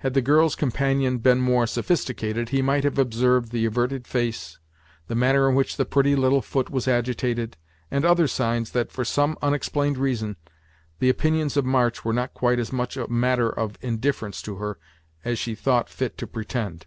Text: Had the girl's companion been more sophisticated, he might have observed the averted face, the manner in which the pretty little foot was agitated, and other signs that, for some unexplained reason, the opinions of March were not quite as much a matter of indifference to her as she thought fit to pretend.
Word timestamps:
Had 0.00 0.12
the 0.12 0.20
girl's 0.20 0.54
companion 0.54 1.16
been 1.16 1.40
more 1.40 1.66
sophisticated, 1.66 2.50
he 2.50 2.60
might 2.60 2.84
have 2.84 2.98
observed 2.98 3.50
the 3.52 3.64
averted 3.64 4.06
face, 4.06 4.58
the 5.06 5.14
manner 5.14 5.48
in 5.48 5.54
which 5.54 5.78
the 5.78 5.86
pretty 5.86 6.14
little 6.14 6.42
foot 6.42 6.68
was 6.68 6.86
agitated, 6.86 7.56
and 7.90 8.04
other 8.04 8.28
signs 8.28 8.72
that, 8.72 8.92
for 8.92 9.02
some 9.02 9.34
unexplained 9.40 9.96
reason, 9.96 10.36
the 10.98 11.08
opinions 11.08 11.56
of 11.56 11.64
March 11.64 12.04
were 12.04 12.12
not 12.12 12.34
quite 12.34 12.58
as 12.58 12.70
much 12.70 12.98
a 12.98 13.08
matter 13.08 13.48
of 13.48 13.78
indifference 13.80 14.42
to 14.42 14.56
her 14.56 14.76
as 15.24 15.38
she 15.38 15.54
thought 15.54 15.88
fit 15.88 16.18
to 16.18 16.26
pretend. 16.26 16.84